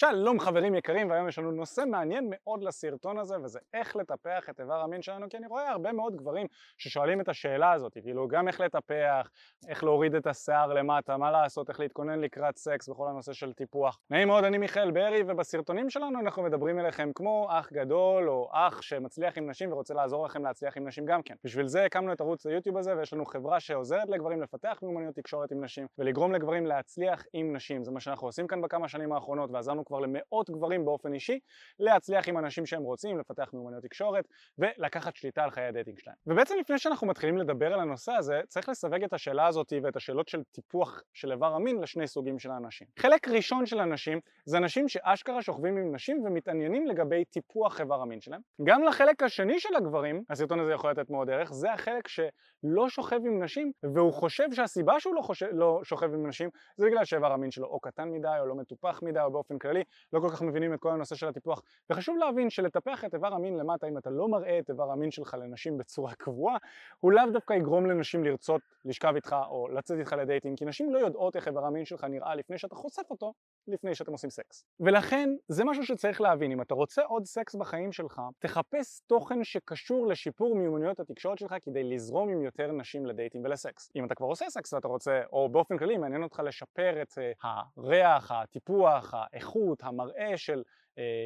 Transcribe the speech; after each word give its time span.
שלום 0.00 0.40
חברים 0.40 0.74
יקרים 0.74 1.10
והיום 1.10 1.28
יש 1.28 1.38
לנו 1.38 1.50
נושא 1.50 1.82
מעניין 1.86 2.26
מאוד 2.30 2.62
לסרטון 2.62 3.18
הזה 3.18 3.36
וזה 3.42 3.58
איך 3.74 3.96
לטפח 3.96 4.50
את 4.50 4.60
איבר 4.60 4.80
המין 4.80 5.02
שלנו 5.02 5.28
כי 5.28 5.36
אני 5.36 5.46
רואה 5.46 5.70
הרבה 5.70 5.92
מאוד 5.92 6.16
גברים 6.16 6.46
ששואלים 6.78 7.20
את 7.20 7.28
השאלה 7.28 7.72
הזאת 7.72 7.92
כאילו 8.02 8.28
גם 8.28 8.48
איך 8.48 8.60
לטפח, 8.60 9.30
איך 9.68 9.84
להוריד 9.84 10.14
את 10.14 10.26
השיער 10.26 10.74
למטה, 10.74 11.16
מה 11.16 11.30
לעשות, 11.30 11.68
איך 11.68 11.80
להתכונן 11.80 12.20
לקראת 12.20 12.56
סקס 12.56 12.88
בכל 12.88 13.08
הנושא 13.08 13.32
של 13.32 13.52
טיפוח. 13.52 13.98
נעים 14.10 14.28
מאוד 14.28 14.44
אני 14.44 14.58
מיכאל 14.58 14.90
ברי 14.90 15.22
ובסרטונים 15.26 15.90
שלנו 15.90 16.20
אנחנו 16.20 16.42
מדברים 16.42 16.78
אליכם 16.78 17.10
כמו 17.14 17.46
אח 17.50 17.72
גדול 17.72 18.28
או 18.28 18.50
אח 18.52 18.82
שמצליח 18.82 19.38
עם 19.38 19.50
נשים 19.50 19.72
ורוצה 19.72 19.94
לעזור 19.94 20.26
לכם 20.26 20.44
להצליח 20.44 20.76
עם 20.76 20.88
נשים 20.88 21.04
גם 21.06 21.22
כן. 21.22 21.34
בשביל 21.44 21.66
זה 21.66 21.84
הקמנו 21.84 22.12
את 22.12 22.20
ערוץ 22.20 22.46
היוטיוב 22.46 22.76
הזה 22.76 22.96
ויש 22.96 23.12
לנו 23.12 23.26
חברה 23.26 23.60
שעוזרת 23.60 24.08
לגברים 24.08 24.42
לפתח 24.42 24.78
מיומנויות 24.82 25.14
תקשורת 25.14 25.52
עם 25.52 25.64
נשים 25.64 25.86
ולגרום 25.98 26.32
לגברים 26.32 26.66
להצליח 26.66 27.24
עם 27.32 27.56
נשים. 27.56 27.84
זה 27.84 27.90
מה 27.90 28.00
שאנחנו 28.00 28.28
עושים 28.28 28.46
כאן 28.46 28.60
בכמה 28.60 28.88
שנים 28.88 29.12
האחרונות 29.12 29.50
כבר 29.88 30.00
למאות 30.00 30.50
גברים 30.50 30.84
באופן 30.84 31.14
אישי 31.14 31.38
להצליח 31.78 32.28
עם 32.28 32.38
אנשים 32.38 32.66
שהם 32.66 32.82
רוצים, 32.82 33.18
לפתח 33.18 33.50
מיומנויות 33.52 33.84
תקשורת 33.84 34.28
ולקחת 34.58 35.16
שליטה 35.16 35.44
על 35.44 35.50
חיי 35.50 35.64
הדייטינג 35.64 35.98
שלהם. 35.98 36.16
ובעצם 36.26 36.54
לפני 36.60 36.78
שאנחנו 36.78 37.06
מתחילים 37.06 37.38
לדבר 37.38 37.72
על 37.72 37.80
הנושא 37.80 38.12
הזה, 38.12 38.40
צריך 38.48 38.68
לסווג 38.68 39.04
את 39.04 39.12
השאלה 39.12 39.46
הזאת 39.46 39.72
ואת 39.82 39.96
השאלות 39.96 40.28
של 40.28 40.42
טיפוח 40.52 41.02
של 41.12 41.32
איבר 41.32 41.54
המין 41.54 41.80
לשני 41.80 42.06
סוגים 42.06 42.38
של 42.38 42.50
אנשים. 42.50 42.86
חלק 42.98 43.28
ראשון 43.28 43.66
של 43.66 43.80
אנשים 43.80 44.20
זה 44.44 44.58
אנשים 44.58 44.88
שאשכרה 44.88 45.42
שוכבים 45.42 45.76
עם 45.76 45.94
נשים 45.94 46.22
ומתעניינים 46.24 46.86
לגבי 46.86 47.24
טיפוח 47.24 47.80
איבר 47.80 48.02
המין 48.02 48.20
שלהם. 48.20 48.40
גם 48.64 48.82
לחלק 48.82 49.22
השני 49.22 49.60
של 49.60 49.76
הגברים, 49.76 50.22
הסרטון 50.30 50.60
הזה 50.60 50.72
יכול 50.72 50.90
לתת 50.90 51.10
מאוד 51.10 51.30
ערך, 51.30 51.52
זה 51.52 51.72
החלק 51.72 52.08
שלא 52.08 52.88
שוכב 52.88 53.20
עם 53.26 53.42
נשים 53.42 53.72
והוא 53.82 54.12
חושב 54.12 54.52
שהסיבה 54.52 55.00
שהוא 55.00 55.14
לא, 55.14 55.20
חושב, 55.20 55.46
לא 55.52 55.80
שוכב 55.84 56.14
עם 56.14 56.26
נשים 56.26 56.50
זה 56.76 56.86
בגלל 56.86 57.04
שאיבר 57.04 57.32
המין 57.32 57.50
שלו 57.50 57.66
או 57.66 57.80
קטן 57.80 58.08
מדי 58.08 58.36
או 58.40 58.46
לא 58.46 58.54
מטופח 58.54 59.00
מדי 59.02 59.20
או 59.20 59.30
באופן 59.30 59.58
כללי 59.58 59.77
לא 60.12 60.20
כל 60.20 60.28
כך 60.28 60.42
מבינים 60.42 60.74
את 60.74 60.80
כל 60.80 60.90
הנושא 60.90 61.14
של 61.14 61.28
הטיפוח. 61.28 61.62
וחשוב 61.90 62.16
להבין 62.16 62.50
שלטפח 62.50 63.04
את 63.04 63.14
איבר 63.14 63.34
המין 63.34 63.56
למטה 63.56 63.88
אם 63.88 63.98
אתה 63.98 64.10
לא 64.10 64.28
מראה 64.28 64.58
את 64.58 64.70
איבר 64.70 64.90
המין 64.90 65.10
שלך 65.10 65.36
לנשים 65.40 65.78
בצורה 65.78 66.14
קבועה 66.14 66.56
הוא 67.00 67.12
לאו 67.12 67.30
דווקא 67.32 67.52
יגרום 67.52 67.86
לנשים 67.86 68.24
לרצות 68.24 68.60
לשכב 68.84 69.12
איתך 69.14 69.36
או 69.48 69.68
לצאת 69.68 69.98
איתך 69.98 70.12
לדייטים 70.12 70.56
כי 70.56 70.64
נשים 70.64 70.92
לא 70.92 70.98
יודעות 70.98 71.36
איך 71.36 71.48
איבר 71.48 71.64
המין 71.64 71.84
שלך 71.84 72.04
נראה 72.04 72.34
לפני 72.34 72.58
שאתה 72.58 72.74
חושף 72.74 73.10
אותו 73.10 73.32
לפני 73.68 73.94
שאתם 73.94 74.12
עושים 74.12 74.30
סקס. 74.30 74.64
ולכן 74.80 75.30
זה 75.48 75.64
משהו 75.64 75.84
שצריך 75.84 76.20
להבין 76.20 76.52
אם 76.52 76.62
אתה 76.62 76.74
רוצה 76.74 77.02
עוד 77.02 77.26
סקס 77.26 77.54
בחיים 77.54 77.92
שלך 77.92 78.20
תחפש 78.38 79.00
תוכן 79.06 79.44
שקשור 79.44 80.06
לשיפור 80.06 80.56
מיומנויות 80.56 81.00
התקשורת 81.00 81.38
שלך 81.38 81.54
כדי 81.62 81.84
לזרום 81.84 82.28
עם 82.28 82.42
יותר 82.42 82.72
נשים 82.72 83.06
לדייטים 83.06 83.44
ולסקס. 83.44 83.90
אם 83.96 84.04
אתה 84.04 84.14
כבר 84.14 84.26
עושה 84.26 84.50
סקס 84.50 84.72
ואתה 84.72 84.88
רוצה 84.88 85.20
או 85.32 85.48
באופן 85.48 85.78
כללי 85.78 85.96
מעניין 85.96 86.22
אותך 86.22 86.42
לשפר 86.44 87.02
את 87.02 87.18
אה, 87.18 87.62
הריח, 87.76 88.32
הטיפוח, 88.32 89.14
האיכות, 89.14 89.82
המראה 89.82 90.36
של 90.36 90.62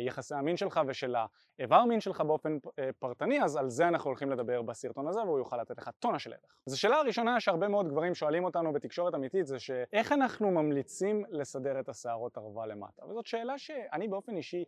יחסי 0.07 0.35
המין 0.35 0.57
שלך 0.57 0.81
ושל 0.87 1.15
האיבר 1.59 1.85
מין 1.85 2.01
שלך 2.01 2.21
באופן 2.21 2.59
אה, 2.79 2.91
פרטני 2.99 3.43
אז 3.43 3.57
על 3.57 3.71
זה 3.71 3.89
אנחנו 3.89 4.11
הולכים 4.11 4.31
לדבר 4.31 4.63
בסרטון 4.63 5.09
הזה 5.09 5.21
והוא 5.21 5.39
יוכל 5.39 5.57
לתת 5.57 5.79
לך 5.79 5.91
טונה 5.99 6.19
של 6.19 6.33
ערך. 6.33 6.57
אז 6.67 6.73
השאלה 6.73 6.97
הראשונה 6.97 7.41
שהרבה 7.41 7.69
מאוד 7.69 7.89
גברים 7.89 8.15
שואלים 8.15 8.45
אותנו 8.45 8.73
בתקשורת 8.73 9.15
אמיתית 9.15 9.47
זה 9.47 9.59
שאיך 9.59 10.13
אנחנו 10.13 10.51
ממליצים 10.51 11.25
לסדר 11.31 11.81
את 11.81 11.89
השערות 11.89 12.37
ערווה 12.37 12.67
למטה 12.67 13.07
וזאת 13.07 13.27
שאלה 13.27 13.59
שאני 13.59 14.09
באופן 14.09 14.37
אישי 14.37 14.65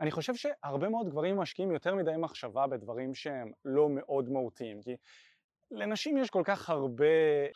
אני 0.00 0.10
חושב 0.10 0.34
שהרבה 0.34 0.88
מאוד 0.88 1.08
גברים 1.08 1.36
משקיעים 1.36 1.72
יותר 1.72 1.94
מדי 1.94 2.16
מחשבה 2.18 2.66
בדברים 2.66 3.14
שהם 3.14 3.52
לא 3.64 3.88
מאוד 3.90 4.30
מהותיים 4.30 4.82
כי 4.82 4.96
לנשים 5.70 6.18
יש 6.18 6.30
כל 6.30 6.42
כך 6.44 6.70
הרבה 6.70 7.04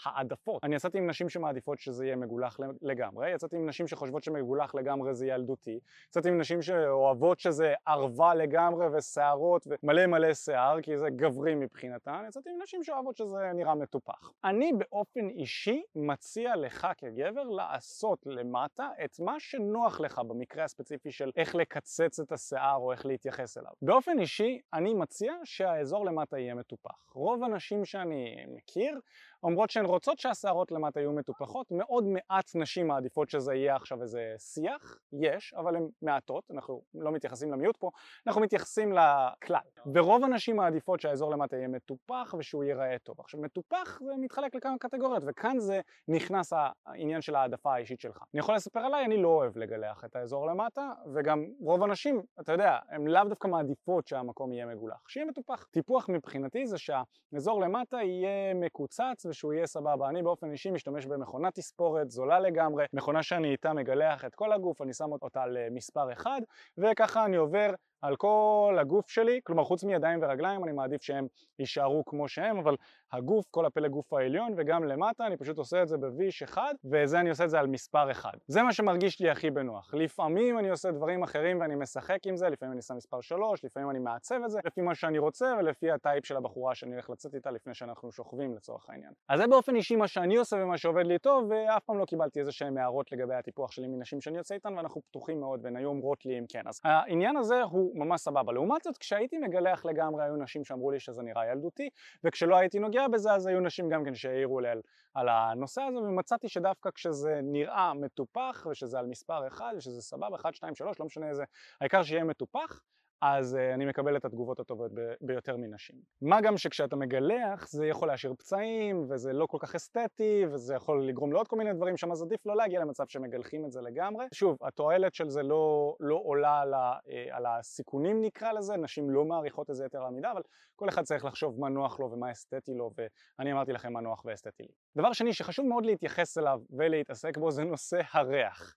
העדפות. 0.05 0.65
אני 0.65 0.77
יצאתי 0.77 0.99
עם 0.99 1.07
נשים 1.07 1.29
שמעדיפות 1.29 1.79
שזה 1.79 2.05
יהיה 2.05 2.17
מגולח 2.17 2.59
לגמרי, 2.83 3.31
יצאתי 3.31 3.57
עם 3.57 3.69
נשים 3.69 3.89
שחושבות 3.89 4.25
שמגולח 4.25 4.75
לגמרי 4.75 5.15
זה 5.15 5.27
ילדותי, 5.27 5.79
יצאתי 6.09 6.29
עם 6.29 6.39
נשים 6.39 6.63
שאוהבות 6.63 7.41
שזה 7.41 7.75
ערווה 7.87 8.35
לגמרי 8.35 8.87
ושערות 8.87 9.67
ומלא 9.67 10.07
מלא 10.07 10.35
שיער 10.35 10.81
כי 10.81 10.99
זה 10.99 11.11
גברי 11.11 11.55
מבחינתן, 11.55 12.25
יצאתי 12.29 12.51
עם 12.51 12.63
נשים 12.63 12.83
שאוהבות 12.83 13.17
שזה 13.17 13.53
נראה 13.55 13.75
מטופח. 13.75 14.33
אני 14.45 14.73
באופן 14.79 15.29
אישי 15.29 15.83
מציע 15.95 16.57
לך 16.57 16.87
כגבר 16.97 17.43
לעשות 17.43 18.19
למטה 18.27 18.89
את 19.05 19.21
מה 19.21 19.41
שנוח 19.41 20.01
לך 20.01 20.19
במקרה 20.19 20.65
הספציפי 20.65 21.11
של 21.11 21.31
איך 21.37 21.55
לקצץ 21.55 22.21
את 22.21 22.33
השיער 22.33 22.77
או 22.77 22.93
איך 22.93 23.07
להתייחס 23.07 23.59
אליו. 23.59 23.73
באופן 23.83 24.19
אישי 24.19 24.61
אני 24.75 24.95
מציע 24.95 25.33
שהאזור 25.45 26.07
למטה 26.07 26.39
יהיה 26.39 26.55
מטופח. 26.55 27.13
רוב 27.15 27.45
הנשים 27.45 27.85
ש... 27.85 27.97
שאני 28.01 28.47
מכיר 28.49 29.01
אומרות 29.43 29.71
שהן 29.71 29.85
רוצות 29.85 30.19
שהשערות 30.19 30.73
למטה 30.73 31.01
יהיו 31.01 31.13
מטופחות, 31.13 31.67
מאוד 31.71 32.05
מעט 32.05 32.51
נשים 32.55 32.89
מעדיפות 32.89 33.31
שזה 33.31 33.55
יהיה 33.55 33.77
עכשיו 33.77 34.03
איזה 34.03 34.35
שיח, 34.39 34.99
יש, 35.13 35.55
אבל 35.55 35.77
הן 35.77 35.89
מעטות, 36.03 36.51
אנחנו 36.51 36.83
לא 36.95 37.13
מתייחסים 37.13 37.53
למיעוט 37.53 37.77
פה, 37.77 37.91
אנחנו 38.27 38.41
מתייחסים 38.41 38.93
לכלל. 38.93 39.61
ורוב 39.95 40.25
הנשים 40.25 40.57
מעדיפות 40.57 41.01
שהאזור 41.01 41.31
למטה 41.31 41.57
יהיה 41.57 41.69
מטופח 41.69 42.35
ושהוא 42.39 42.65
ייראה 42.65 42.97
טוב. 43.03 43.21
עכשיו 43.21 43.41
מטופח 43.41 43.99
זה 44.05 44.13
מתחלק 44.19 44.55
לכמה 44.55 44.79
קטגוריות, 44.81 45.23
וכאן 45.27 45.59
זה 45.59 45.81
נכנס 46.09 46.53
העניין 46.87 47.21
של 47.21 47.35
העדפה 47.35 47.75
האישית 47.75 48.01
שלך. 48.01 48.23
אני 48.35 48.41
יכול 48.41 48.55
לספר 48.55 48.81
עליי, 48.81 49.05
אני 49.05 49.23
לא 49.23 49.29
אוהב 49.29 49.59
לגלח 49.59 50.05
את 50.05 50.17
האזור 50.17 50.47
למטה, 50.47 50.93
וגם 51.15 51.45
רוב 51.61 51.83
הנשים, 51.83 52.23
אתה 52.41 52.53
יודע, 52.53 52.79
הן 52.89 53.07
לאו 53.07 53.25
דווקא 53.25 53.49
מעדיפות 53.49 54.07
שהמקום 54.07 54.53
יהיה 54.53 54.67
מגולח. 54.67 55.09
שיהיה 55.09 55.27
מטופח. 55.27 55.67
טיפוח 55.71 56.09
מבחינתי 56.09 56.67
זה 56.67 56.77
שהאזור 56.79 57.61
למטה 57.61 57.97
יהיה 57.97 58.55
מקוצץ 58.55 59.27
ושהוא 59.31 59.53
יהיה 59.53 59.67
סבבה. 59.67 60.09
אני 60.09 60.23
באופן 60.23 60.51
אישי 60.51 60.71
משתמש 60.71 61.07
במכונת 61.07 61.55
תספורת 61.55 62.11
זולה 62.11 62.41
לגמרי, 62.41 62.85
מכונה 62.93 63.23
שאני 63.23 63.53
איתה 63.53 63.73
מגלח 63.73 64.25
את 64.25 64.35
כל 64.35 64.53
הגוף, 64.53 64.83
אני 64.83 64.93
שם 64.93 65.13
אותה 65.13 65.43
על 65.43 65.57
מספר 65.71 66.13
אחד 66.13 66.41
וככה 66.79 67.25
אני 67.25 67.37
עובר 67.37 67.71
על 68.03 68.17
כל 68.17 68.77
הגוף 68.81 69.11
שלי, 69.11 69.41
כלומר 69.45 69.65
חוץ 69.65 69.85
מידיים 69.85 70.19
ורגליים 70.23 70.65
אני 70.65 70.73
מעדיף 70.73 71.03
שהם 71.03 71.27
יישארו 71.59 72.05
כמו 72.05 72.29
שהם, 72.29 72.59
אבל 72.59 72.77
הגוף, 73.13 73.45
כל 73.51 73.67
הפלג 73.67 73.91
גוף 73.91 74.13
העליון 74.13 74.55
וגם 74.57 74.85
למטה, 74.85 75.27
אני 75.27 75.37
פשוט 75.37 75.59
עושה 75.59 75.83
את 75.83 75.89
זה 75.89 75.97
בוויש 75.97 76.43
אחד, 76.43 76.75
וזה 76.85 77.21
אני 77.21 77.31
עושה 77.31 77.45
את 77.45 77.51
זה 77.51 77.61
על 77.61 77.67
מספר 77.67 78.11
אחד. 78.11 78.33
זה 78.47 78.63
מה 78.63 78.73
שמרגיש 78.73 79.21
לי 79.21 79.31
הכי 79.31 79.51
בנוח. 79.51 79.95
לפעמים 79.95 80.59
אני 80.59 80.71
עושה 80.71 80.91
דברים 80.91 81.23
אחרים 81.23 81.61
ואני 81.61 81.75
משחק 81.75 82.27
עם 82.27 82.37
זה, 82.37 82.49
לפעמים 82.49 82.73
אני 82.73 82.83
שם 82.83 82.97
מספר 82.97 83.21
3, 83.21 83.65
לפעמים 83.65 83.91
אני 83.91 83.99
מעצב 83.99 84.41
את 84.45 84.51
זה, 84.51 84.61
לפי 84.65 84.81
מה 84.81 84.95
שאני 84.95 85.19
רוצה 85.19 85.55
ולפי 85.59 85.91
הטייפ 85.91 86.27
של 86.27 86.37
הבחורה 86.37 86.75
שאני 86.75 86.93
הולך 86.93 87.11
לצאת 87.11 87.35
איתה 87.35 87.51
לפני 87.51 87.75
שאנחנו 87.75 88.13
שוכבים 88.13 88.55
לצורך 88.55 88.91
העניין. 88.91 89.13
אז 89.29 89.41
זה 89.41 89.47
באופן 89.47 89.77
אישי 89.77 89.97
מה 89.97 90.09
שאני 90.09 90.37
עושה 90.37 90.57
ומה 90.57 90.79
שעובד 90.79 91.07
לי 91.07 91.19
טוב, 91.19 91.51
ואף 91.51 91.85
פעם 91.85 91.99
לא 91.99 92.05
קיבלתי 92.05 92.41
איזה 92.41 92.53
שהן 92.53 92.79
הערות 92.79 93.13
לגבי 93.13 93.35
הטיפוח 93.35 93.71
שלי 93.71 93.89
מנשים 93.89 94.21
שאני 94.21 94.39
יוצא 94.39 94.55
איתן 94.55 94.77
ואנחנו 94.77 95.01
פתוחים 95.03 95.41
מאוד 95.41 95.61
והן 95.63 95.77
היו 95.77 95.89
אומרות 95.89 96.27
לי 96.27 96.39
אם 96.39 96.45
כן. 96.49 96.63
אז 96.67 96.81
העניין 96.85 97.37
הזה 97.37 97.63
הוא 97.63 97.90
ממש 97.95 98.21
סבבה. 98.21 98.53
לעומת 98.53 98.83
זאת, 98.83 98.99
כשהייתי 98.99 99.39
מגלח 99.39 99.85
לגמרי 99.85 100.25
היו 100.25 100.37
נשים 100.37 100.65
שאמרו 100.65 100.91
לי 100.91 101.01
שזה 101.01 101.23
נראה 101.23 101.53
ילדותי, 101.53 101.89
וכשלא 102.25 102.57
הייתי 102.57 102.79
נוגע 102.79 103.09
בזה 103.09 103.33
אז 103.33 103.47
היו 103.47 103.61
נשים 103.61 103.89
גם 103.89 104.05
כן 104.05 104.15
שהעירו 104.15 104.61
לי 104.61 104.69
על, 104.69 104.81
על 105.15 105.29
הנושא 105.29 105.83
הזה, 105.83 105.99
ומצאתי 105.99 106.49
שדווקא 106.49 106.91
כשזה 106.91 107.41
נראה 107.43 107.95
מטופח, 107.95 108.67
ושזה 108.71 108.99
על 108.99 109.07
מספר 109.07 109.47
אחד, 109.47 109.75
ושזה 109.77 110.03
סבבה, 110.03 110.37
1, 110.37 110.55
2, 110.55 110.75
3, 110.75 111.01
לא 111.01 111.07
משנה 111.07 111.29
איזה, 111.29 111.45
העיקר 111.81 112.03
שיהיה 112.03 112.25
מטופח, 112.25 112.81
אז 113.23 113.55
uh, 113.55 113.75
אני 113.75 113.87
מקבל 113.87 114.17
את 114.17 114.25
התגובות 114.25 114.61
הטובות 114.61 114.91
ביותר 115.21 115.57
מנשים. 115.57 115.97
מה 116.23 116.41
גם 116.41 116.57
שכשאתה 116.57 116.97
מגלח 116.97 117.69
זה 117.69 117.87
יכול 117.87 118.09
להשאיר 118.09 118.35
פצעים 118.35 119.07
וזה 119.09 119.33
לא 119.33 119.47
כל 119.47 119.59
כך 119.61 119.75
אסתטי 119.75 120.45
וזה 120.53 120.75
יכול 120.75 121.09
לגרום 121.09 121.33
לעוד 121.33 121.49
כל 121.49 121.57
מיני 121.57 121.73
דברים 121.73 121.97
שם 121.97 122.13
אז 122.13 122.23
עדיף 122.23 122.47
לא 122.47 122.57
להגיע 122.57 122.81
למצב 122.81 123.05
שמגלחים 123.09 123.65
את 123.65 123.73
זה 123.73 123.81
לגמרי. 123.81 124.27
שוב, 124.35 124.59
התועלת 124.63 125.15
של 125.15 125.29
זה 125.29 125.43
לא, 125.43 125.95
לא 126.01 126.21
עולה 126.25 126.61
על, 126.61 126.75
ה, 126.75 126.93
uh, 127.07 127.37
על 127.37 127.47
הסיכונים 127.47 128.23
נקרא 128.23 128.53
לזה, 128.53 128.77
נשים 128.77 129.11
לא 129.11 129.25
מעריכות 129.25 129.71
את 129.71 129.75
זה 129.75 129.85
יותר 129.85 130.03
עמידה 130.03 130.33
אבל 130.33 130.43
כל 130.77 130.89
אחד 130.89 131.03
צריך 131.03 131.25
לחשוב 131.25 131.61
מה 131.61 131.69
נוח 131.69 132.01
לו 132.01 132.11
ומה 132.11 132.31
אסתטי 132.31 132.75
לו 132.75 132.91
ואני 133.39 133.53
אמרתי 133.53 133.73
לכם 133.73 133.93
מה 133.93 134.01
נוח 134.01 134.23
ואסתטי 134.25 134.63
לי. 134.63 134.73
דבר 134.97 135.13
שני 135.13 135.33
שחשוב 135.33 135.67
מאוד 135.67 135.87
להתייחס 135.87 136.39
אליו 136.39 136.61
ולהתעסק 136.71 137.39
בו 137.39 137.51
זה 137.51 137.65
נושא 137.65 138.01
הריח. 138.13 138.75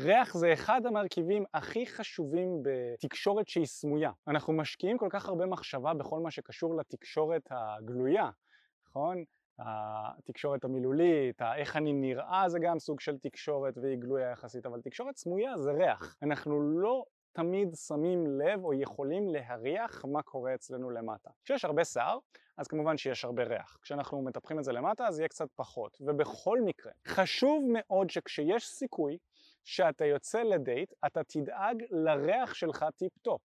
ריח 0.00 0.36
זה 0.36 0.52
אחד 0.52 0.86
המרכיבים 0.86 1.44
הכי 1.54 1.86
חשובים 1.86 2.62
בתקשורת 2.62 3.48
שהיא 3.48 3.66
סמויה. 3.66 4.10
אנחנו 4.28 4.52
משקיעים 4.52 4.98
כל 4.98 5.08
כך 5.10 5.28
הרבה 5.28 5.46
מחשבה 5.46 5.94
בכל 5.94 6.20
מה 6.20 6.30
שקשור 6.30 6.74
לתקשורת 6.76 7.48
הגלויה, 7.50 8.30
נכון? 8.88 9.24
התקשורת 9.58 10.64
המילולית, 10.64 11.42
איך 11.56 11.76
אני 11.76 11.92
נראה 11.92 12.48
זה 12.48 12.58
גם 12.58 12.78
סוג 12.78 13.00
של 13.00 13.18
תקשורת 13.18 13.78
והיא 13.78 13.98
גלויה 13.98 14.30
יחסית, 14.30 14.66
אבל 14.66 14.80
תקשורת 14.80 15.16
סמויה 15.16 15.56
זה 15.58 15.72
ריח. 15.72 16.16
אנחנו 16.22 16.60
לא 16.60 17.04
תמיד 17.32 17.74
שמים 17.74 18.26
לב 18.26 18.64
או 18.64 18.74
יכולים 18.74 19.28
להריח 19.28 20.04
מה 20.04 20.22
קורה 20.22 20.54
אצלנו 20.54 20.90
למטה. 20.90 21.30
כשיש 21.44 21.64
הרבה 21.64 21.84
שיער, 21.84 22.18
אז 22.56 22.68
כמובן 22.68 22.96
שיש 22.96 23.24
הרבה 23.24 23.44
ריח. 23.44 23.78
כשאנחנו 23.82 24.22
מטפחים 24.22 24.58
את 24.58 24.64
זה 24.64 24.72
למטה 24.72 25.06
אז 25.06 25.18
יהיה 25.18 25.28
קצת 25.28 25.48
פחות. 25.56 25.98
ובכל 26.00 26.60
מקרה, 26.60 26.92
חשוב 27.06 27.64
מאוד 27.72 28.10
שכשיש 28.10 28.68
סיכוי 28.68 29.18
שאתה 29.66 30.04
יוצא 30.04 30.42
לדייט, 30.42 30.92
אתה 31.06 31.24
תדאג 31.24 31.82
לריח 31.90 32.54
שלך 32.54 32.84
טיפ 32.96 33.18
טופ. 33.22 33.40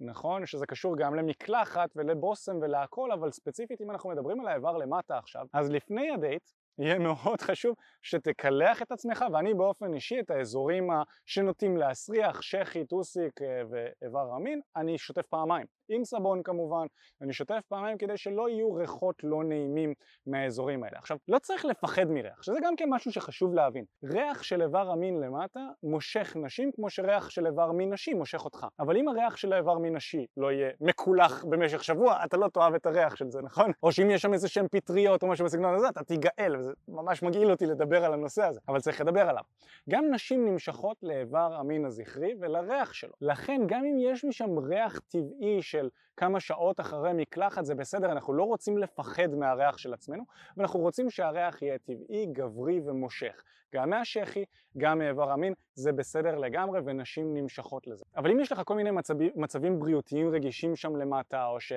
נכון? 0.00 0.46
שזה 0.46 0.66
קשור 0.66 0.96
גם 0.96 1.14
למקלחת 1.14 1.90
ולבושם 1.96 2.56
ולהכל, 2.62 3.12
אבל 3.12 3.30
ספציפית 3.30 3.80
אם 3.80 3.90
אנחנו 3.90 4.10
מדברים 4.10 4.40
על 4.40 4.48
האיבר 4.48 4.76
למטה 4.76 5.18
עכשיו, 5.18 5.46
אז 5.52 5.70
לפני 5.70 6.10
הדייט 6.10 6.50
יהיה 6.78 6.98
מאוד 6.98 7.40
חשוב 7.40 7.74
שתקלח 8.02 8.82
את 8.82 8.92
עצמך, 8.92 9.24
ואני 9.32 9.54
באופן 9.54 9.94
אישי 9.94 10.20
את 10.20 10.30
האזורים 10.30 10.90
שנוטים 11.26 11.76
להסריח, 11.76 12.42
שחי, 12.42 12.84
טוסיק 12.84 13.42
אה, 13.42 13.62
ואיבר 13.70 14.34
המין, 14.36 14.60
אני 14.76 14.98
שוטף 14.98 15.26
פעמיים, 15.26 15.66
עם 15.90 16.04
סבון 16.04 16.42
כמובן, 16.42 16.86
אני 17.22 17.32
שוטף 17.32 17.60
פעמיים 17.68 17.98
כדי 17.98 18.16
שלא 18.16 18.48
יהיו 18.48 18.74
ריחות 18.74 19.14
לא 19.22 19.44
נעימים 19.44 19.94
מהאזורים 20.26 20.84
האלה. 20.84 20.98
עכשיו, 20.98 21.16
לא 21.28 21.38
צריך 21.38 21.64
לפחד 21.64 22.04
מריח, 22.04 22.42
שזה 22.42 22.58
גם 22.62 22.76
כן 22.76 22.84
משהו 22.88 23.12
שחשוב 23.12 23.54
להבין. 23.54 23.84
ריח 24.04 24.42
של 24.42 24.62
איבר 24.62 24.90
המין 24.90 25.20
למטה 25.20 25.60
מושך 25.82 26.36
נשים 26.36 26.72
כמו 26.72 26.90
שריח 26.90 27.30
של 27.30 27.46
איבר 27.46 27.72
מין 27.72 27.92
נשי 27.92 28.14
מושך 28.14 28.44
אותך. 28.44 28.66
אבל 28.78 28.96
אם 28.96 29.08
הריח 29.08 29.36
של 29.36 29.52
האיבר 29.52 29.78
מין 29.78 29.96
נשי 29.96 30.26
לא 30.36 30.52
יהיה 30.52 30.70
מקולח 30.80 31.44
במשך 31.44 31.84
שבוע, 31.84 32.24
אתה 32.24 32.36
לא 32.36 32.48
תאהב 32.48 32.74
את 32.74 32.86
הריח 32.86 33.16
של 33.16 33.30
זה, 33.30 33.42
נכון? 33.42 33.72
או 33.82 33.92
שאם 33.92 34.10
יש 34.10 34.22
שם 34.22 34.32
איזה 34.32 34.48
שהם 34.48 34.66
פטריות 34.70 35.22
או 35.22 35.28
משהו 35.28 35.44
בסגנון 35.44 35.74
הזה, 35.74 35.88
אתה 35.88 36.04
תיגאל, 36.04 36.56
וזה 36.58 36.72
ממש 36.88 37.22
מגעיל 37.22 37.50
אותי 37.50 37.66
לדבר 37.66 38.04
על 38.04 38.12
הנושא 38.12 38.44
הזה, 38.44 38.60
אבל 38.68 38.80
צריך 38.80 39.00
לדבר 39.00 39.28
עליו. 39.28 39.42
גם 39.90 40.04
נשים 40.10 40.48
נמשכות 40.48 40.96
לאיבר 41.02 41.54
המין 41.54 41.84
הזכרי 41.84 42.34
ולריח 42.40 42.92
שלו. 42.92 43.12
לכן 43.20 43.60
גם 43.66 43.84
אם 43.84 43.96
יש 43.98 44.24
משם 44.24 44.58
ריח 44.58 44.98
טבעי 44.98 45.62
של 45.62 45.79
כמה 46.16 46.40
שעות 46.40 46.80
אחרי 46.80 47.10
מקלחת 47.14 47.64
זה 47.64 47.74
בסדר, 47.74 48.12
אנחנו 48.12 48.32
לא 48.32 48.42
רוצים 48.42 48.78
לפחד 48.78 49.34
מהריח 49.34 49.78
של 49.78 49.94
עצמנו, 49.94 50.22
ואנחנו 50.56 50.80
רוצים 50.80 51.10
שהריח 51.10 51.62
יהיה 51.62 51.78
טבעי, 51.78 52.26
גברי 52.26 52.80
ומושך. 52.84 53.42
גם 53.74 53.90
מהשחי, 53.90 54.44
גם 54.78 54.98
מאיבר 54.98 55.30
המין, 55.30 55.54
זה 55.74 55.92
בסדר 55.92 56.38
לגמרי 56.38 56.80
ונשים 56.84 57.34
נמשכות 57.34 57.86
לזה. 57.86 58.04
אבל 58.16 58.30
אם 58.30 58.40
יש 58.40 58.52
לך 58.52 58.62
כל 58.64 58.76
מיני 58.76 58.90
מצבים, 58.90 59.32
מצבים 59.36 59.80
בריאותיים 59.80 60.30
רגישים 60.30 60.76
שם 60.76 60.96
למטה, 60.96 61.46
או 61.46 61.60
ש... 61.60 61.72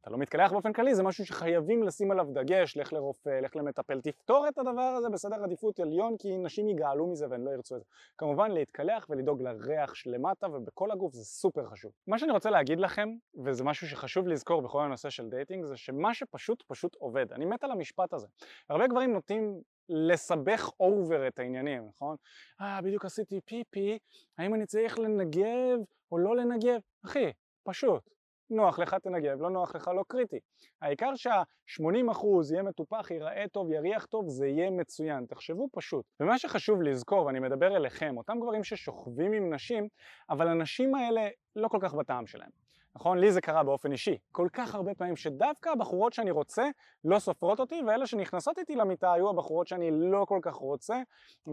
אתה 0.00 0.10
לא 0.10 0.18
מתקלח 0.18 0.52
באופן 0.52 0.72
כללי, 0.72 0.94
זה 0.94 1.02
משהו 1.02 1.26
שחייבים 1.26 1.82
לשים 1.82 2.10
עליו 2.10 2.26
דגש, 2.32 2.76
לך 2.76 2.92
לרופא, 2.92 3.40
לך 3.42 3.56
למטפל, 3.56 4.00
תפתור 4.00 4.48
את 4.48 4.58
הדבר 4.58 4.94
הזה 4.98 5.08
בסדר 5.08 5.44
עדיפות 5.44 5.80
עליון 5.80 6.16
כי 6.18 6.38
נשים 6.38 6.68
יגאלו 6.68 7.06
מזה 7.06 7.26
והן 7.30 7.44
לא 7.44 7.50
ירצו 7.50 7.76
את 7.76 7.80
זה. 7.80 7.86
כמובן 8.18 8.50
להתקלח 8.50 9.06
ולדאוג 9.10 9.42
לריח 9.42 9.94
שלמטה 9.94 10.46
ובכל 10.46 10.90
הגוף 10.90 11.14
זה 11.14 11.24
סופר 11.24 11.66
חשוב. 11.66 11.92
מה 12.06 12.18
שאני 12.18 12.32
רוצה 12.32 12.50
להגיד 12.50 12.80
לכם, 12.80 13.08
וזה 13.44 13.64
משהו 13.64 13.88
שחשוב 13.88 14.28
לזכור 14.28 14.62
בכל 14.62 14.82
הנושא 14.82 15.10
של 15.10 15.28
דייטינג, 15.28 15.64
זה 15.64 15.76
שמה 15.76 16.14
שפשוט 16.14 16.62
פשוט 16.66 16.94
עובד. 16.94 17.32
אני 17.32 17.44
מת 17.44 17.64
על 17.64 17.70
המשפט 17.70 18.12
הזה. 18.12 18.26
הרבה 18.68 18.86
גברים 18.86 19.12
נוטים 19.12 19.60
לסבך 19.88 20.70
over 20.80 21.28
את 21.28 21.38
העניינים, 21.38 21.88
נכון? 21.88 22.16
אה, 22.60 22.80
בדיוק 22.82 23.04
עשיתי 23.04 23.40
פיפי, 23.40 23.98
האם 24.38 24.54
אני 24.54 24.66
צריך 24.66 24.98
לנגב 24.98 25.78
או 26.12 26.18
לא 26.18 26.36
לנגב? 26.36 26.80
אחי, 27.04 27.32
פשוט. 27.62 28.17
נוח 28.50 28.78
לך 28.78 28.94
תנגב, 28.94 29.40
לא 29.40 29.50
נוח 29.50 29.74
לך 29.74 29.88
לא 29.88 30.04
קריטי. 30.08 30.38
העיקר 30.82 31.14
שה-80% 31.14 31.82
יהיה 32.52 32.62
מטופח, 32.62 33.10
ייראה 33.10 33.44
טוב, 33.52 33.70
יריח 33.70 34.06
טוב, 34.06 34.28
זה 34.28 34.46
יהיה 34.46 34.70
מצוין. 34.70 35.26
תחשבו 35.26 35.68
פשוט. 35.72 36.04
ומה 36.20 36.38
שחשוב 36.38 36.82
לזכור, 36.82 37.26
ואני 37.26 37.40
מדבר 37.40 37.76
אליכם, 37.76 38.16
אותם 38.16 38.40
גברים 38.40 38.64
ששוכבים 38.64 39.32
עם 39.32 39.54
נשים, 39.54 39.88
אבל 40.30 40.48
הנשים 40.48 40.94
האלה 40.94 41.28
לא 41.56 41.68
כל 41.68 41.78
כך 41.82 41.94
בטעם 41.94 42.26
שלהם. 42.26 42.67
נכון? 42.96 43.18
לי 43.18 43.32
זה 43.32 43.40
קרה 43.40 43.62
באופן 43.62 43.92
אישי. 43.92 44.18
כל 44.32 44.48
כך 44.52 44.74
הרבה 44.74 44.94
פעמים 44.94 45.16
שדווקא 45.16 45.70
הבחורות 45.70 46.12
שאני 46.12 46.30
רוצה 46.30 46.68
לא 47.04 47.18
סופרות 47.18 47.60
אותי, 47.60 47.82
ואלה 47.86 48.06
שנכנסות 48.06 48.58
איתי 48.58 48.76
למיטה 48.76 49.12
היו 49.12 49.30
הבחורות 49.30 49.66
שאני 49.66 49.90
לא 49.90 50.24
כל 50.28 50.38
כך 50.42 50.54
רוצה, 50.54 51.02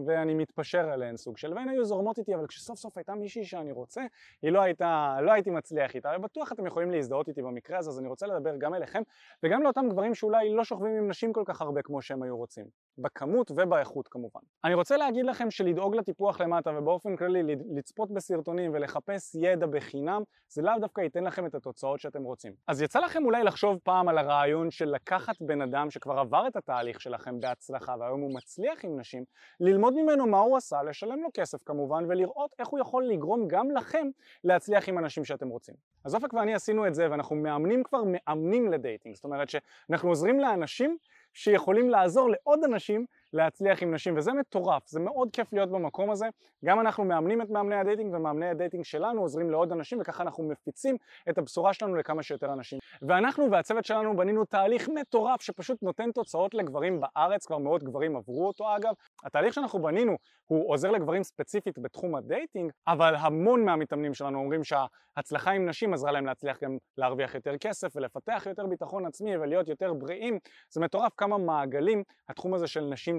ואני 0.06 0.34
מתפשר 0.34 0.90
עליהן 0.90 1.16
סוג 1.16 1.38
של, 1.38 1.54
והן 1.54 1.68
היו 1.68 1.84
זורמות 1.84 2.18
איתי, 2.18 2.34
אבל 2.34 2.46
כשסוף 2.46 2.78
סוף 2.78 2.98
הייתה 2.98 3.14
מישהי 3.14 3.44
שאני 3.44 3.72
רוצה, 3.72 4.02
היא 4.42 4.50
לא 4.50 4.60
הייתה, 4.60 5.16
לא 5.22 5.32
הייתי 5.32 5.50
מצליח 5.50 5.94
איתה, 5.94 6.12
ובטוח 6.18 6.52
אתם 6.52 6.66
יכולים 6.66 6.90
להזדהות 6.90 7.28
איתי 7.28 7.42
במקרה 7.42 7.78
הזה, 7.78 7.90
אז 7.90 7.98
אני 7.98 8.08
רוצה 8.08 8.26
לדבר 8.26 8.56
גם 8.56 8.74
אליכם, 8.74 9.02
וגם 9.42 9.62
לאותם 9.62 9.88
גברים 9.90 10.14
שאולי 10.14 10.54
לא 10.54 10.64
שוכבים 10.64 10.96
עם 10.96 11.08
נשים 11.08 11.32
כל 11.32 11.42
כך 11.46 11.60
הרבה 11.62 11.82
כמו 11.82 12.02
שהם 12.02 12.22
היו 12.22 12.36
רוצים, 12.36 12.64
בכמות 12.98 13.50
ובאיכות 13.50 14.08
כמובן. 14.08 14.40
אני 14.64 14.74
רוצה 14.74 14.96
להגיד 14.96 15.24
לכם 15.26 15.50
שלדאוג 15.50 15.96
לטיפוח 15.96 16.40
למטה, 16.40 16.70
ובאופן 16.78 17.16
כללי 17.16 17.56
לצפות 17.76 18.10
בסרטונים 18.10 18.70
ולחפש 18.74 19.34
ידע 19.34 19.66
בחינם, 19.66 20.22
זה 20.48 20.62
לאו 20.62 20.78
דווקא 20.80 21.00
ייתן 21.00 21.25
לכם 21.26 21.46
את 21.46 21.54
התוצאות 21.54 22.00
שאתם 22.00 22.22
רוצים. 22.22 22.52
אז 22.66 22.82
יצא 22.82 23.00
לכם 23.00 23.24
אולי 23.24 23.44
לחשוב 23.44 23.78
פעם 23.82 24.08
על 24.08 24.18
הרעיון 24.18 24.70
של 24.70 24.88
לקחת 24.88 25.34
בן 25.40 25.60
אדם 25.60 25.90
שכבר 25.90 26.18
עבר 26.18 26.46
את 26.46 26.56
התהליך 26.56 27.00
שלכם 27.00 27.40
בהצלחה 27.40 27.94
והיום 28.00 28.20
הוא 28.20 28.34
מצליח 28.34 28.84
עם 28.84 29.00
נשים, 29.00 29.24
ללמוד 29.60 29.94
ממנו 29.94 30.26
מה 30.26 30.38
הוא 30.38 30.56
עשה, 30.56 30.82
לשלם 30.82 31.22
לו 31.22 31.28
כסף 31.34 31.58
כמובן 31.64 32.04
ולראות 32.08 32.54
איך 32.58 32.68
הוא 32.68 32.80
יכול 32.80 33.04
לגרום 33.04 33.48
גם 33.48 33.70
לכם 33.70 34.08
להצליח 34.44 34.88
עם 34.88 34.98
אנשים 34.98 35.24
שאתם 35.24 35.48
רוצים. 35.48 35.74
אז 36.04 36.14
אופק 36.14 36.34
ואני 36.34 36.54
עשינו 36.54 36.86
את 36.86 36.94
זה 36.94 37.10
ואנחנו 37.10 37.36
מאמנים 37.36 37.82
כבר 37.82 38.02
מאמנים 38.06 38.72
לדייטינג, 38.72 39.14
זאת 39.14 39.24
אומרת 39.24 39.48
שאנחנו 39.48 40.08
עוזרים 40.08 40.40
לאנשים 40.40 40.96
שיכולים 41.32 41.90
לעזור 41.90 42.30
לעוד 42.30 42.64
אנשים 42.64 43.06
להצליח 43.32 43.82
עם 43.82 43.94
נשים 43.94 44.16
וזה 44.16 44.32
מטורף, 44.32 44.86
זה 44.86 45.00
מאוד 45.00 45.28
כיף 45.32 45.52
להיות 45.52 45.70
במקום 45.70 46.10
הזה. 46.10 46.26
גם 46.64 46.80
אנחנו 46.80 47.04
מאמנים 47.04 47.42
את 47.42 47.50
מאמני 47.50 47.76
הדייטינג 47.76 48.14
ומאמני 48.14 48.48
הדייטינג 48.48 48.84
שלנו 48.84 49.20
עוזרים 49.20 49.50
לעוד 49.50 49.72
אנשים 49.72 49.98
וככה 50.00 50.22
אנחנו 50.22 50.44
מפיצים 50.48 50.96
את 51.28 51.38
הבשורה 51.38 51.72
שלנו 51.72 51.96
לכמה 51.96 52.22
שיותר 52.22 52.52
אנשים. 52.52 52.78
ואנחנו 53.02 53.50
והצוות 53.50 53.84
שלנו 53.84 54.16
בנינו 54.16 54.44
תהליך 54.44 54.88
מטורף 54.88 55.42
שפשוט 55.42 55.82
נותן 55.82 56.12
תוצאות 56.12 56.54
לגברים 56.54 57.00
בארץ, 57.00 57.46
כבר 57.46 57.58
מאות 57.58 57.82
גברים 57.82 58.16
עברו 58.16 58.46
אותו 58.46 58.76
אגב. 58.76 58.94
התהליך 59.24 59.54
שאנחנו 59.54 59.82
בנינו 59.82 60.16
הוא 60.46 60.72
עוזר 60.72 60.90
לגברים 60.90 61.22
ספציפית 61.22 61.78
בתחום 61.78 62.14
הדייטינג 62.14 62.70
אבל 62.86 63.14
המון 63.18 63.64
מהמתאמנים 63.64 64.14
שלנו 64.14 64.38
אומרים 64.38 64.60
שההצלחה 64.64 65.50
עם 65.50 65.68
נשים 65.68 65.94
עזרה 65.94 66.12
להם 66.12 66.26
להצליח 66.26 66.62
גם 66.62 66.76
להרוויח 66.98 67.34
יותר 67.34 67.56
כסף 67.56 67.92
ולפתח 67.96 68.46
יותר 68.46 68.66
ביטחון 68.66 69.06
עצמי 69.06 69.36
ולהיות 69.36 69.68
יותר 69.68 69.92
בריאים. 69.92 70.38
זה 70.70 70.80
מטורף 70.80 71.12
כמה 71.16 71.38
מעגלים 71.38 72.02
התחום 72.28 72.54
הזה 72.54 72.66
של 72.66 72.84
נשים 72.84 73.18